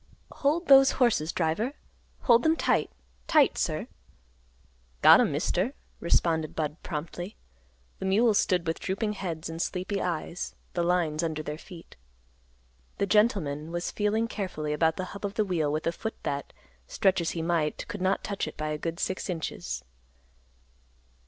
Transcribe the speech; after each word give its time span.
"Hold 0.31 0.65
those 0.67 0.93
horses, 0.93 1.31
driver. 1.31 1.73
Hold 2.21 2.41
them 2.41 2.55
tight; 2.55 2.89
tight, 3.27 3.55
sir." 3.55 3.85
"Got 5.03 5.19
'em, 5.21 5.31
Mister," 5.31 5.75
responded 5.99 6.55
Budd 6.55 6.81
promptly. 6.81 7.35
The 7.99 8.07
mules 8.07 8.39
stood 8.39 8.65
with 8.65 8.79
drooping 8.79 9.13
heads 9.13 9.47
and 9.47 9.61
sleepy 9.61 10.01
eyes, 10.01 10.55
the 10.73 10.81
lines 10.81 11.21
under 11.21 11.43
their 11.43 11.59
feet. 11.59 11.97
The 12.97 13.05
gentleman 13.05 13.71
was 13.71 13.91
feeling 13.91 14.27
carefully 14.27 14.73
about 14.73 14.95
the 14.95 15.05
hub 15.13 15.23
of 15.23 15.35
the 15.35 15.45
wheel 15.45 15.71
with 15.71 15.85
a 15.85 15.91
foot 15.91 16.15
that, 16.23 16.51
stretch 16.87 17.21
as 17.21 17.29
he 17.37 17.43
might, 17.43 17.87
could 17.87 18.01
not 18.01 18.23
touch 18.23 18.47
it 18.47 18.57
by 18.57 18.69
a 18.69 18.79
good 18.79 18.99
six 18.99 19.29
inches. 19.29 19.83